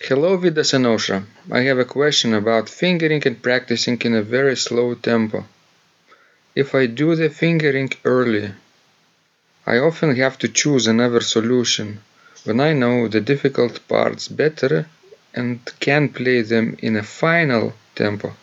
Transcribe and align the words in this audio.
Hello, 0.00 0.36
Vidas. 0.38 0.72
I 1.50 1.60
have 1.62 1.78
a 1.80 1.84
question 1.84 2.32
about 2.32 2.68
fingering 2.68 3.20
and 3.26 3.42
practicing 3.42 4.00
in 4.02 4.14
a 4.14 4.22
very 4.22 4.56
slow 4.56 4.94
tempo. 4.94 5.44
If 6.54 6.72
I 6.72 6.86
do 6.86 7.16
the 7.16 7.28
fingering 7.28 7.90
early, 8.04 8.52
I 9.66 9.78
often 9.78 10.14
have 10.14 10.38
to 10.38 10.48
choose 10.48 10.86
another 10.86 11.20
solution 11.20 12.00
when 12.44 12.60
I 12.60 12.74
know 12.74 13.08
the 13.08 13.20
difficult 13.20 13.86
parts 13.88 14.28
better 14.28 14.86
and 15.34 15.58
can 15.80 16.10
play 16.10 16.42
them 16.42 16.76
in 16.78 16.94
a 16.94 17.02
final 17.02 17.74
tempo. 17.96 18.36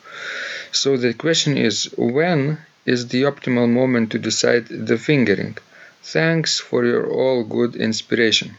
So 0.73 0.97
the 0.97 1.13
question 1.13 1.57
is 1.57 1.85
when 1.97 2.57
is 2.85 3.07
the 3.07 3.23
optimal 3.23 3.69
moment 3.69 4.11
to 4.11 4.19
decide 4.19 4.67
the 4.67 4.97
fingering? 4.97 5.57
Thanks 6.03 6.59
for 6.59 6.85
your 6.85 7.07
all 7.09 7.45
good 7.45 7.77
inspiration. 7.77 8.57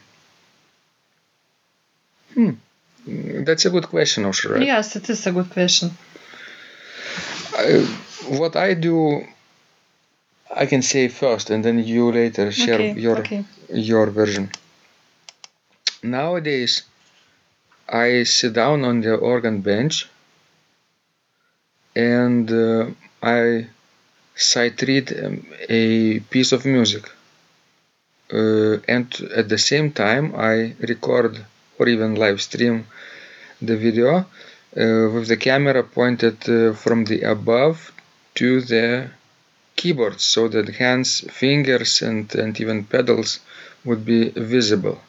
Hmm. 2.33 2.53
That's 3.07 3.65
a 3.65 3.69
good 3.69 3.87
question, 3.87 4.25
Aušra, 4.25 4.63
yes, 4.65 4.95
it 4.97 5.09
is 5.09 5.25
a 5.27 5.31
good 5.31 5.49
question. 5.49 5.91
I, 7.57 7.87
what 8.27 8.55
I 8.57 8.73
do, 8.73 9.23
I 10.53 10.65
can 10.65 10.81
say 10.81 11.07
first, 11.07 11.49
and 11.49 11.63
then 11.63 11.79
you 11.79 12.11
later 12.11 12.51
share 12.51 12.75
okay, 12.75 12.99
your 12.99 13.19
okay. 13.19 13.45
your 13.69 14.07
version. 14.07 14.51
Nowadays, 16.03 16.83
I 17.87 18.23
sit 18.23 18.53
down 18.53 18.83
on 18.83 19.01
the 19.01 19.15
organ 19.15 19.61
bench 19.61 20.09
and 21.95 22.51
uh, 22.51 22.87
I 23.23 23.67
sight 24.35 24.81
read 24.81 25.07
um, 25.23 25.45
a 25.69 26.19
piece 26.19 26.51
of 26.51 26.65
music. 26.65 27.09
Uh, 28.31 28.77
and 28.87 29.07
at 29.33 29.47
the 29.47 29.57
same 29.57 29.91
time, 29.91 30.35
I 30.35 30.75
record 30.79 31.45
or 31.77 31.87
even 31.87 32.15
live 32.15 32.41
stream 32.41 32.85
the 33.61 33.77
video 33.77 34.19
uh, 34.19 34.25
with 35.13 35.27
the 35.27 35.37
camera 35.37 35.83
pointed 35.83 36.37
uh, 36.49 36.73
from 36.73 37.05
the 37.05 37.21
above 37.21 37.91
to 38.35 38.61
the 38.61 39.09
keyboard 39.75 40.19
so 40.19 40.47
that 40.47 40.67
hands, 40.75 41.21
fingers, 41.31 42.01
and, 42.01 42.33
and 42.35 42.59
even 42.59 42.83
pedals 42.83 43.39
would 43.85 44.05
be 44.05 44.29
visible. 44.29 44.99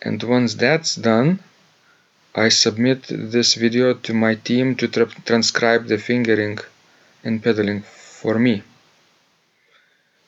And 0.00 0.22
once 0.22 0.54
that's 0.54 0.96
done, 0.96 1.40
I 2.34 2.48
submit 2.48 3.04
this 3.08 3.54
video 3.54 3.94
to 3.94 4.14
my 4.14 4.34
team 4.36 4.74
to 4.76 4.88
tra- 4.88 5.06
transcribe 5.26 5.86
the 5.86 5.98
fingering 5.98 6.58
and 7.22 7.42
pedaling 7.42 7.82
for 7.82 8.38
me. 8.38 8.62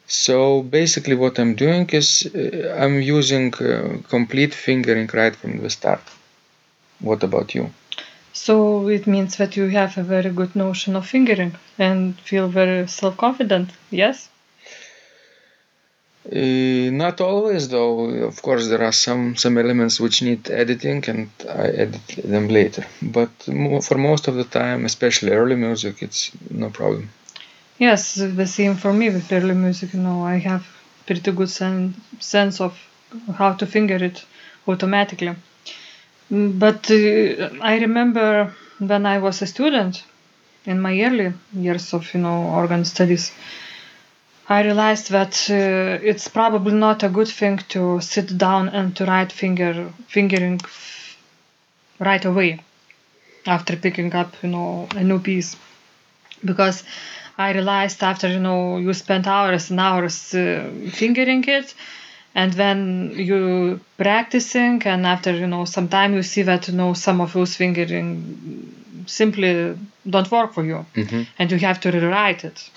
So 0.07 0.63
basically, 0.63 1.15
what 1.15 1.39
I'm 1.39 1.55
doing 1.55 1.89
is 1.91 2.31
uh, 2.35 2.77
I'm 2.79 3.01
using 3.01 3.55
uh, 3.55 3.99
complete 4.09 4.55
fingering 4.55 5.09
right 5.13 5.35
from 5.35 5.59
the 5.63 5.71
start. 5.71 6.03
What 7.01 7.23
about 7.23 7.55
you? 7.55 7.71
So 8.33 8.89
it 8.89 9.07
means 9.07 9.37
that 9.37 9.57
you 9.57 9.69
have 9.69 9.97
a 9.97 10.03
very 10.03 10.31
good 10.31 10.55
notion 10.57 10.97
of 10.97 11.07
fingering 11.07 11.55
and 11.79 12.19
feel 12.21 12.49
very 12.49 12.87
self-confident, 12.89 13.71
yes? 13.91 14.29
Uh, 16.27 16.91
not 16.91 17.21
always, 17.21 17.69
though. 17.69 18.07
Of 18.31 18.41
course, 18.43 18.69
there 18.69 18.83
are 18.83 18.93
some 18.93 19.37
some 19.37 19.59
elements 19.59 20.01
which 20.01 20.23
need 20.23 20.51
editing, 20.51 21.05
and 21.07 21.29
I 21.49 21.67
edit 21.85 22.07
them 22.25 22.49
later. 22.49 22.87
But 23.03 23.31
for 23.83 23.99
most 23.99 24.27
of 24.29 24.35
the 24.35 24.45
time, 24.45 24.85
especially 24.87 25.33
early 25.33 25.57
music, 25.57 26.03
it's 26.03 26.31
no 26.51 26.71
problem. 26.71 27.11
Yes, 27.79 28.15
the 28.17 28.47
same 28.49 28.75
for 28.75 28.93
me 28.93 29.11
with 29.11 29.31
early 29.33 29.55
music. 29.55 29.95
You 29.95 30.01
know, 30.01 30.25
I 30.25 30.39
have 30.39 30.67
pretty 31.07 31.31
good 31.31 31.49
sen- 31.51 31.95
sense 32.19 32.61
of 32.61 32.77
how 33.37 33.53
to 33.53 33.67
finger 33.67 33.95
it 33.97 34.25
automatically. 34.67 35.37
Mm, 36.31 36.59
But 36.59 36.91
uh, 36.91 37.51
I 37.63 37.79
remember 37.79 38.55
when 38.79 39.07
I 39.07 39.19
was 39.19 39.43
a 39.43 39.47
student 39.47 40.05
in 40.67 40.81
my 40.81 41.01
early 41.03 41.35
years 41.55 41.95
of 41.95 42.13
you 42.15 42.21
know 42.21 42.45
organ 42.61 42.85
studies, 42.85 43.33
I 44.49 44.63
realized 44.63 45.11
that 45.11 45.51
uh, 45.51 45.99
it's 46.03 46.29
probably 46.29 46.73
not 46.73 47.03
a 47.03 47.11
good 47.11 47.29
thing 47.29 47.59
to 47.69 48.01
sit 48.01 48.39
down 48.39 48.71
and 48.71 48.97
to 48.97 49.05
write 49.05 49.31
finger 49.33 49.93
fingering 50.09 50.61
right 51.99 52.25
away 52.25 52.61
after 53.47 53.77
picking 53.77 54.15
up 54.15 54.35
you 54.43 54.51
know 54.51 54.89
a 54.97 55.05
new 55.05 55.19
piece 55.21 55.57
because 56.45 56.85
I 57.39 57.53
realized 57.53 58.03
after 58.03 58.29
you 58.29 58.39
know 58.41 58.79
you 58.79 58.93
spent 58.95 59.27
hours 59.27 59.71
and 59.71 59.81
hours 59.81 60.35
uh, 60.35 60.71
fingering 60.93 61.45
it, 61.49 61.75
and 62.35 62.55
when 62.55 63.13
you 63.17 63.81
practicing, 63.97 64.83
and 64.87 65.07
after 65.07 65.33
you 65.33 65.47
know 65.47 65.65
some 65.65 65.89
time 65.89 66.15
you 66.15 66.23
see 66.23 66.43
that 66.43 66.69
you 66.69 66.75
know 66.75 66.95
some 66.95 67.21
of 67.21 67.33
those 67.33 67.57
fingering 67.57 69.05
simply 69.07 69.77
don't 70.09 70.31
work 70.31 70.55
for 70.55 70.65
you, 70.65 70.87
hmm 70.95 71.23
and 71.39 71.51
you 71.53 71.59
have 71.59 71.81
to 71.81 71.91
rewrite 71.91 72.45
it. 72.45 72.71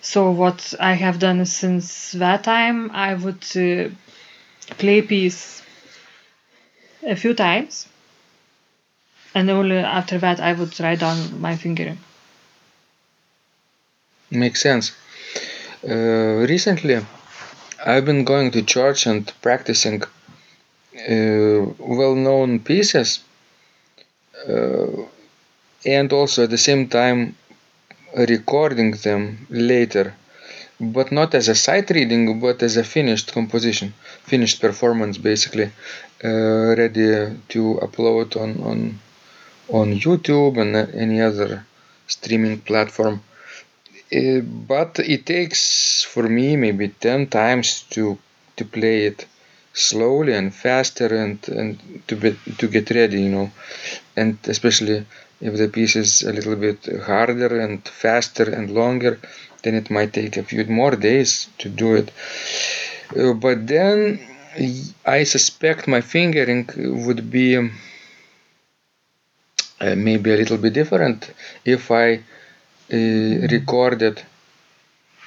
So 0.00 0.30
what 0.32 0.74
I 0.80 0.94
have 0.94 1.20
done 1.20 1.46
since 1.46 2.10
that 2.10 2.42
time, 2.42 2.90
I 2.90 3.14
would 3.14 3.44
uh, 3.56 3.90
play 4.78 5.02
piece 5.02 5.62
a 7.02 7.16
few 7.16 7.34
times, 7.34 7.88
and 9.34 9.48
only 9.48 9.78
after 9.78 10.18
that 10.18 10.38
I 10.38 10.52
would 10.52 10.78
write 10.80 10.98
down 11.00 11.40
my 11.40 11.56
fingering. 11.56 11.98
Makes 14.30 14.62
sense. 14.62 14.92
Uh, 15.88 16.44
recently, 16.54 17.04
I've 17.84 18.04
been 18.04 18.24
going 18.24 18.50
to 18.52 18.62
church 18.62 19.06
and 19.06 19.32
practicing 19.40 20.02
uh, 20.02 21.60
well-known 21.78 22.60
pieces, 22.60 23.20
uh, 24.48 24.86
and 25.86 26.12
also 26.12 26.44
at 26.44 26.50
the 26.50 26.58
same 26.58 26.88
time 26.88 27.36
recording 28.14 28.90
them 28.92 29.46
later, 29.48 30.14
but 30.80 31.10
not 31.12 31.34
as 31.34 31.48
a 31.48 31.54
sight 31.54 31.88
reading, 31.90 32.40
but 32.40 32.62
as 32.62 32.76
a 32.76 32.84
finished 32.84 33.32
composition, 33.32 33.94
finished 34.24 34.60
performance, 34.60 35.16
basically, 35.16 35.70
uh, 36.24 36.74
ready 36.76 37.38
to 37.48 37.78
upload 37.82 38.36
on 38.36 38.50
on 38.70 39.00
on 39.68 39.94
YouTube 39.94 40.60
and 40.60 40.74
any 40.94 41.20
other 41.20 41.64
streaming 42.06 42.58
platform. 42.60 43.22
Uh, 44.14 44.40
but 44.40 44.98
it 45.00 45.26
takes 45.26 46.02
for 46.02 46.24
me 46.28 46.56
maybe 46.56 46.88
10 46.88 47.26
times 47.26 47.82
to 47.90 48.18
to 48.56 48.64
play 48.64 49.06
it 49.06 49.26
slowly 49.72 50.32
and 50.34 50.54
faster 50.54 51.08
and 51.22 51.38
and 51.48 52.02
to 52.08 52.16
be, 52.16 52.30
to 52.60 52.66
get 52.68 52.90
ready 52.90 53.20
you 53.22 53.30
know 53.36 53.48
and 54.20 54.32
especially 54.54 54.98
If 55.48 55.54
the 55.62 55.68
piece 55.76 55.94
is 56.04 56.10
a 56.30 56.32
little 56.38 56.56
bit 56.66 56.78
harder 57.10 57.50
and 57.64 57.76
faster 58.04 58.46
and 58.56 58.66
longer, 58.80 59.12
then 59.62 59.74
it 59.80 59.86
might 59.96 60.12
take 60.20 60.34
a 60.36 60.46
few 60.50 60.64
more 60.80 60.94
days 61.10 61.30
to 61.62 61.66
do 61.82 61.88
it. 62.00 62.08
Uh, 63.16 63.32
but 63.34 63.66
then 63.66 64.20
I 65.06 65.24
suspect 65.24 65.88
my 65.88 66.00
fingering 66.00 66.68
would 67.06 67.30
be 67.30 67.56
uh, 67.56 67.68
maybe 69.96 70.32
a 70.32 70.36
little 70.36 70.58
bit 70.58 70.72
different 70.72 71.30
if 71.64 71.90
I 71.90 72.20
recorded 72.96 74.22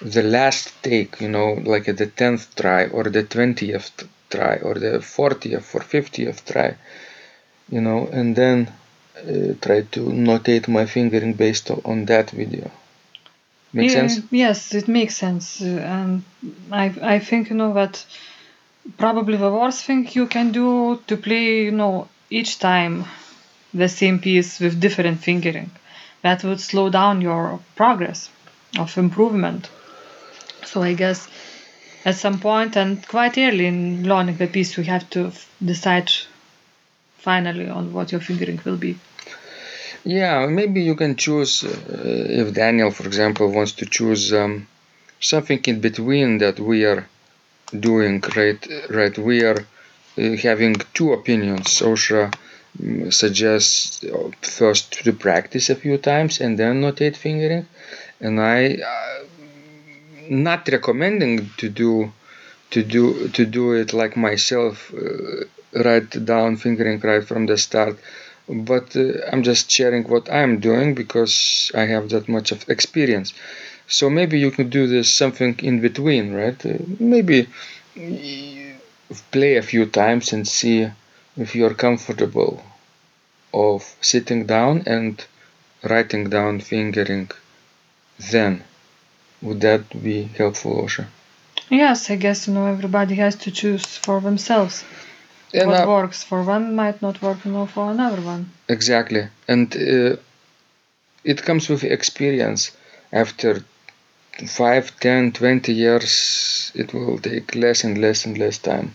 the 0.02 0.22
last 0.24 0.74
take, 0.84 1.20
you 1.22 1.28
know, 1.30 1.54
like 1.54 1.88
at 1.88 1.98
the 1.98 2.06
10th 2.08 2.56
try 2.56 2.86
or 2.88 3.04
the 3.06 3.24
20th 3.24 4.04
try 4.30 4.58
or 4.58 4.76
the 4.76 5.02
40th 5.02 5.74
or 5.76 5.82
50th 5.82 6.46
try, 6.46 6.76
you 7.70 7.82
know, 7.82 8.08
and 8.08 8.36
then 8.36 8.72
uh, 9.18 9.54
try 9.62 9.82
to 9.82 10.02
notate 10.28 10.68
my 10.68 10.86
fingering 10.86 11.34
based 11.34 11.72
on 11.72 12.06
that 12.06 12.32
video. 12.32 12.72
Make 13.74 13.90
Yeah, 13.90 14.08
sense? 14.08 14.22
Yes, 14.32 14.74
it 14.74 14.88
makes 14.88 15.16
sense, 15.18 15.62
uh, 15.62 15.66
and 15.66 16.24
I 16.72 16.86
I 17.16 17.20
think 17.20 17.50
you 17.50 17.56
know 17.56 17.74
that 17.74 18.06
probably 18.98 19.38
the 19.38 19.52
worst 19.52 19.86
thing 19.86 20.08
you 20.14 20.28
can 20.28 20.52
do 20.52 21.00
to 21.08 21.18
play 21.18 21.64
you 21.66 21.72
know 21.72 22.08
each 22.30 22.60
time 22.60 23.06
the 23.74 23.90
same 23.90 24.20
piece 24.20 24.60
with 24.60 24.80
different 24.80 25.20
fingering. 25.22 25.70
That 26.22 26.44
would 26.44 26.60
slow 26.60 26.90
down 26.90 27.22
your 27.22 27.60
progress 27.76 28.30
of 28.78 28.98
improvement. 28.98 29.70
So 30.66 30.82
I 30.82 30.94
guess 30.94 31.28
at 32.06 32.16
some 32.16 32.40
point 32.40 32.76
and 32.76 33.06
quite 33.08 33.38
early 33.38 33.66
in 33.66 34.04
learning 34.08 34.38
the 34.38 34.48
piece, 34.48 34.78
you 34.78 34.84
have 34.84 35.10
to 35.12 35.28
f- 35.28 35.50
decide 35.64 36.12
finally 37.18 37.70
on 37.70 37.94
what 37.94 38.12
your 38.12 38.22
fingering 38.22 38.60
will 38.66 38.78
be. 38.78 38.98
Yeah, 40.04 40.48
maybe 40.48 40.82
you 40.82 40.96
can 40.96 41.16
choose 41.16 41.64
uh, 41.64 41.68
if 42.42 42.54
Daniel, 42.54 42.92
for 42.92 43.06
example, 43.06 43.52
wants 43.52 43.74
to 43.74 43.86
choose 43.86 44.34
um, 44.34 44.68
something 45.20 45.62
in 45.66 45.80
between 45.80 46.40
that 46.40 46.60
we 46.60 46.86
are 46.86 47.08
doing. 47.80 48.24
Right, 48.36 48.68
right. 48.90 49.16
We 49.18 49.44
are 49.44 49.60
uh, 49.60 50.22
having 50.42 50.76
two 50.94 51.14
opinions. 51.14 51.82
Aušra 51.82 52.34
suggests 53.10 54.04
uh, 54.04 54.32
first 54.42 55.04
to 55.04 55.14
practice 55.14 55.70
a 55.70 55.76
few 55.76 55.98
times 55.98 56.40
and 56.42 56.58
then 56.58 56.82
notate 56.82 57.16
fingering, 57.16 57.68
and 58.20 58.40
I 58.40 58.76
uh, 58.76 59.24
not 60.30 60.68
recommending 60.68 61.50
to 61.58 61.70
do 61.70 62.12
to 62.72 62.84
do 62.84 63.28
to 63.30 63.46
do 63.46 63.74
it 63.74 63.94
like 63.94 64.16
myself. 64.18 64.94
Uh, 64.94 65.46
write 65.74 66.26
down 66.26 66.58
fingering 66.58 67.00
right 67.00 67.24
from 67.24 67.46
the 67.46 67.58
start 67.58 67.98
but 68.50 68.96
uh, 68.96 69.14
I'm 69.32 69.44
just 69.44 69.72
sharing 69.72 70.04
what 70.04 70.32
I'm 70.32 70.60
doing 70.60 70.94
because 70.96 71.72
I 71.74 71.86
have 71.86 72.10
that 72.10 72.28
much 72.28 72.52
of 72.52 72.68
experience. 72.70 73.34
So 73.88 74.10
maybe 74.10 74.40
you 74.40 74.52
could 74.52 74.70
do 74.70 74.88
this 74.88 75.14
something 75.14 75.58
in 75.62 75.80
between, 75.82 76.34
right? 76.34 76.66
Uh, 76.66 76.78
maybe 77.00 77.48
play 79.32 79.58
a 79.58 79.62
few 79.62 79.86
times 79.86 80.34
and 80.34 80.48
see 80.48 80.90
if 81.38 81.56
you're 81.56 81.74
comfortable 81.74 82.64
of 83.54 83.96
sitting 84.02 84.46
down 84.46 84.84
and 84.86 85.26
writing 85.84 86.30
down 86.30 86.60
fingering 86.60 87.30
then. 88.32 88.64
Would 89.42 89.62
that 89.62 90.04
be 90.04 90.24
helpful, 90.24 90.84
Aušra? 90.84 91.08
Yes, 91.70 92.10
I 92.12 92.16
guess 92.16 92.48
you 92.48 92.54
know 92.54 92.68
everybody 92.68 93.16
has 93.16 93.36
to 93.38 93.52
choose 93.52 93.86
for 93.86 94.22
themselves. 94.22 94.84
And 95.54 95.68
what 95.70 95.82
I- 95.82 95.86
works 95.88 96.24
for 96.24 96.44
one 96.44 96.76
might 96.76 97.02
not 97.02 97.22
work 97.22 97.44
you 97.46 97.52
know, 97.52 97.66
for 97.66 97.92
another 97.92 98.22
one. 98.22 98.52
Exactly. 98.70 99.28
And 99.48 99.76
uh, 99.76 100.16
it 101.24 101.44
comes 101.44 101.70
with 101.70 101.84
experience. 101.84 102.72
After 103.12 103.66
5, 104.48 105.00
10, 105.00 105.32
20 105.34 105.74
years, 105.74 106.72
it 106.76 106.94
will 106.94 107.18
take 107.18 107.56
less 107.56 107.84
and 107.84 107.98
less 108.00 108.26
and 108.26 108.38
less 108.38 108.58
time 108.58 108.94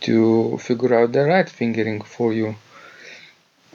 to 0.00 0.58
figure 0.58 0.94
out 0.94 1.12
the 1.12 1.24
right 1.24 1.48
fingering 1.48 2.00
for 2.00 2.32
you. 2.32 2.54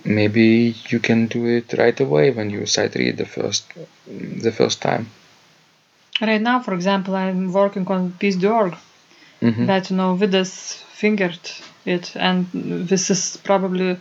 Maybe 0.06 0.75
you 0.90 1.00
can 1.00 1.28
do 1.28 1.46
it 1.46 1.74
right 1.78 2.00
away 2.00 2.31
when 2.31 2.50
you 2.50 2.66
sight 2.66 2.96
read 2.96 3.18
the 3.18 3.25
first 3.25 3.66
the 4.07 4.51
first 4.51 4.81
time. 4.81 5.10
Right 6.22 6.42
now, 6.42 6.62
for 6.62 6.74
example, 6.74 7.16
I'm 7.16 7.51
working 7.51 7.86
on 7.88 8.12
piece 8.19 8.38
d'orgue 8.38 8.78
Mhm. 9.42 9.68
that 9.68 9.90
you 9.90 9.98
know 9.98 10.16
Vidas 10.16 10.74
fingered 10.94 11.40
it, 11.86 12.16
and 12.16 12.48
this 12.88 13.10
is 13.10 13.38
probably 13.38 13.98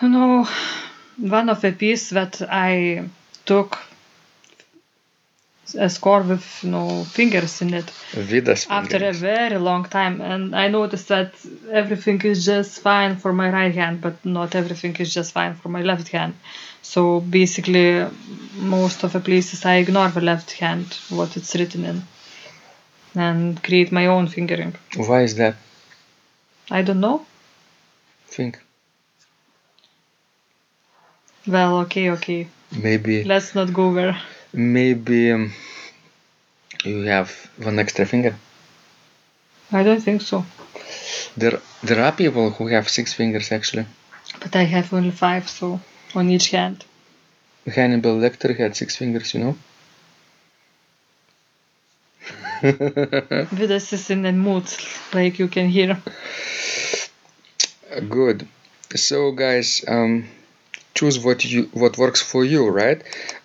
you 0.00 0.08
know 0.08 0.46
one 1.18 1.48
of 1.48 1.60
the 1.60 1.72
pieces 1.72 2.10
that 2.10 2.42
I 2.50 3.04
took 3.46 3.78
a 5.74 5.88
score 5.88 6.22
with 6.22 6.64
no 6.64 7.04
fingers 7.04 7.62
in 7.62 7.74
it. 7.74 7.90
Vidas 8.12 8.66
after 8.68 8.98
a 9.08 9.12
very 9.12 9.58
long 9.58 9.84
time 9.84 10.20
and 10.20 10.54
i 10.54 10.68
noticed 10.68 11.08
that 11.08 11.32
everything 11.70 12.20
is 12.22 12.44
just 12.44 12.80
fine 12.80 13.16
for 13.16 13.32
my 13.32 13.48
right 13.50 13.74
hand 13.74 14.00
but 14.00 14.24
not 14.24 14.54
everything 14.54 14.94
is 14.96 15.12
just 15.14 15.32
fine 15.32 15.54
for 15.54 15.68
my 15.68 15.82
left 15.82 16.08
hand. 16.08 16.34
So 16.82 17.20
basically 17.20 18.06
most 18.56 19.04
of 19.04 19.12
the 19.12 19.20
places 19.20 19.64
i 19.64 19.76
ignore 19.76 20.08
the 20.08 20.20
left 20.20 20.52
hand 20.52 20.86
what 21.10 21.36
it's 21.36 21.54
written 21.54 21.84
in 21.84 22.02
and 23.14 23.62
create 23.62 23.92
my 23.92 24.06
own 24.06 24.26
fingering. 24.26 24.74
Why 24.96 25.22
is 25.22 25.36
that? 25.36 25.56
i 26.70 26.82
don't 26.82 27.00
know. 27.00 27.26
Think. 28.28 28.58
Well 31.46 31.80
okay 31.80 32.10
okay. 32.10 32.48
Maybe. 32.70 33.24
Let's 33.24 33.54
not 33.54 33.72
go 33.72 33.92
there 33.92 34.16
maybe 34.52 35.32
um, 35.32 35.52
you 36.84 37.02
have 37.02 37.30
one 37.58 37.78
extra 37.78 38.04
finger. 38.06 38.34
i 39.72 39.82
don't 39.82 40.00
think 40.02 40.20
so 40.22 40.44
There 41.36 41.58
there 41.82 42.00
are 42.04 42.12
people 42.12 42.50
who 42.50 42.66
have 42.68 42.88
six 42.88 43.12
fingers 43.14 43.52
actually. 43.52 43.86
but 44.40 44.54
i 44.56 44.64
have 44.64 44.92
only 44.92 45.10
five 45.10 45.48
so 45.48 45.80
on 46.14 46.30
each 46.30 46.50
hand 46.50 46.84
Hannibal 47.66 48.16
Lecter 48.18 48.58
had 48.58 48.76
six 48.76 48.96
fingers, 48.96 49.34
you 49.34 49.40
know. 49.40 49.56
Vidas 52.62 53.92
is 53.92 54.10
in 54.10 54.26
a 54.26 54.32
mood 54.32 54.64
like 55.14 55.38
you 55.38 55.46
can 55.48 55.68
hear 55.68 55.96
Good. 58.08 58.48
So 58.96 59.32
guys, 59.32 59.84
um, 59.86 60.28
choose 61.02 61.18
what 61.26 61.44
you 61.44 61.62
what 61.82 61.98
works 62.04 62.22
for 62.30 62.42
you, 62.54 62.62
right? 62.82 63.00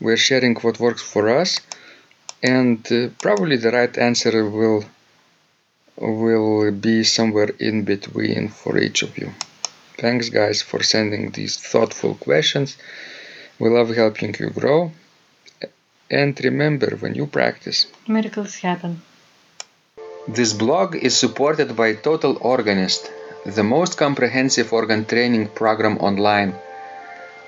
We're 0.06 0.24
sharing 0.30 0.56
what 0.66 0.80
works 0.80 1.04
for 1.14 1.24
us, 1.42 1.50
and 2.56 2.80
uh, 2.92 3.10
probably 3.26 3.58
the 3.66 3.72
right 3.80 3.96
answer 4.10 4.34
will 4.60 4.82
will 5.98 6.72
be 6.90 6.98
somewhere 7.18 7.52
in 7.70 7.78
between 7.94 8.50
for 8.62 8.74
each 8.78 9.00
of 9.08 9.12
you. 9.22 9.30
Thanks, 10.04 10.30
guys, 10.30 10.58
for 10.70 10.80
sending 10.84 11.24
these 11.32 11.56
thoughtful 11.72 12.14
questions. 12.28 12.78
We 13.60 13.68
love 13.78 13.90
helping 14.04 14.36
you 14.40 14.50
grow. 14.62 14.80
And 16.22 16.34
remember, 16.50 16.90
when 17.02 17.14
you 17.20 17.26
practice, 17.40 17.80
miracles 18.08 18.54
happen 18.68 18.94
This 20.40 20.54
blog 20.54 20.90
is 21.08 21.14
supported 21.26 21.70
by 21.82 21.90
Total 22.10 22.34
Organist, 22.54 23.12
the 23.58 23.64
most 23.64 23.98
comprehensive 23.98 24.72
organ 24.80 25.06
training 25.06 25.48
program 25.62 25.96
online, 25.98 26.52